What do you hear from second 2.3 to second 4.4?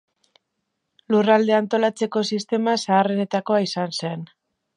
sistema zaharrenetakoa izan zen.